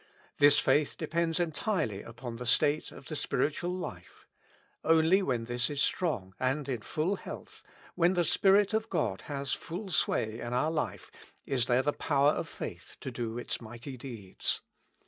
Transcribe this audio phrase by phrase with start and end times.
[0.39, 4.25] This faith depends entirely upon the state of the spiritual life;
[4.83, 7.61] only when this is strong and in full health,
[7.93, 11.11] when the Spirit of God has full sway in our life,
[11.45, 14.61] is there the power of faith to do its mighty deeds.